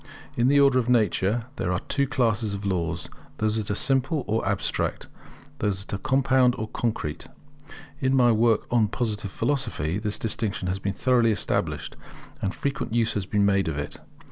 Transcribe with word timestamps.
In 0.35 0.47
the 0.47 0.59
Order 0.59 0.79
of 0.79 0.89
Nature, 0.89 1.45
there 1.57 1.71
are 1.71 1.79
two 1.81 2.07
classes 2.07 2.55
of 2.55 2.65
laws; 2.65 3.07
those 3.37 3.57
that 3.57 3.69
are 3.69 3.75
simple 3.75 4.23
or 4.27 4.43
Abstract, 4.49 5.05
those 5.59 5.85
that 5.85 5.93
are 5.93 5.99
compound 5.99 6.55
or 6.57 6.67
Concrete. 6.69 7.27
In 7.99 8.15
my 8.15 8.31
work 8.31 8.65
on 8.71 8.87
Positive 8.87 9.29
Philosophy, 9.29 9.99
the 9.99 10.09
distinction 10.09 10.67
has 10.69 10.79
been 10.79 10.93
thoroughly 10.93 11.31
established, 11.31 11.95
and 12.41 12.51
frequent 12.51 12.95
use 12.95 13.13
has 13.13 13.27
been 13.27 13.45
made 13.45 13.67
of 13.67 13.77
it. 13.77 13.97